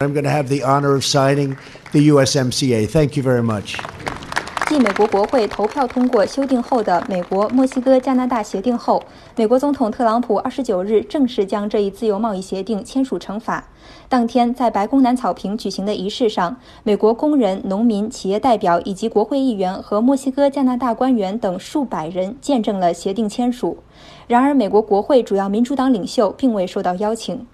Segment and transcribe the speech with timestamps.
[0.00, 1.56] I'm going to have the honor of signing
[1.90, 2.86] the USMCA.
[2.86, 3.74] Thank you very much.
[4.68, 9.02] 继美国国会投票通过修订后的美国墨西哥加拿大协定后，
[9.34, 13.66] 美国总统特朗普二十九日正式将这一自由贸易协定签署成法。
[14.08, 23.78] 当天，在白宫南草坪举行的仪式上，美国工人、农民、企业代表以及国会议员和墨西哥、加拿大官员等数百人见证了协定签署。
[24.28, 27.44] 然而，美国国会主要民主党领袖并未受到邀请。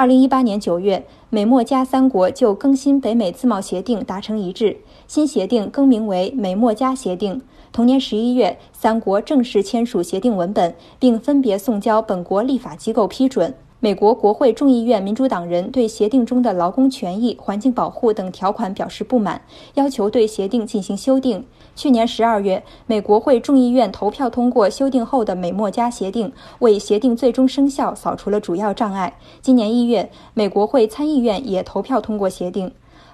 [0.00, 7.42] 二零一八年九月，美墨加三国就更新北美自贸协定达成一致，新协定更名为美墨加协定。
[7.70, 13.52] 同年十一月，三国正式签署协定文本，并分别送交本国立法机构批准。
[13.78, 19.42] 美国国会众议院民主党人对协定中的劳工权益、环境保护等条款表示不满，
[19.74, 21.44] 要求对协定进行修订。
[21.80, 29.16] 去年十二月，美国会众议院投票通过修订后的美墨加协定，为协定最终生效扫除了主要障碍。
[29.40, 32.70] 今年一月，美国会参议院也投票通过协定。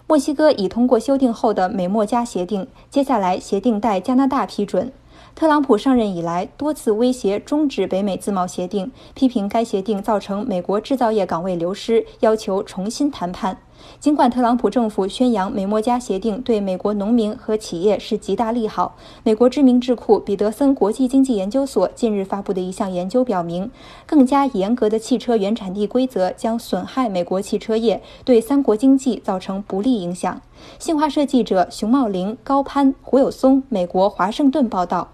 [0.09, 4.93] 墨西哥已通过修订后的美墨加协定，接下来协定待加拿大批准。
[5.37, 13.59] 特朗普上任以来，多次威胁终止北美自贸协定，批评该协定造成美国制造业岗位流失，要求重新谈判。
[13.99, 23.71] 尽管特朗普政府宣扬美墨加协定对美国农民和企业是极大利好，美国知名智库彼得森国际经济研究所近日发布的一项研究表明，
[24.07, 30.41] 更加严格的汽车原产地规则将损害美国汽车业，对三国经济造成不利影响。
[30.79, 35.09] 新华社记者熊茂林、高攀、胡有松，美国华盛顿报道。